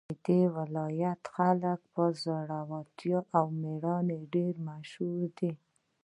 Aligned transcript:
د 0.09 0.13
دې 0.25 0.41
ولایت 0.57 1.21
خلک 1.35 1.79
په 1.93 2.03
زړورتیا 2.23 3.19
او 3.37 3.45
میړانه 3.61 4.17
ډېر 4.33 4.53
مشهور 4.67 5.23
دي 5.39 5.51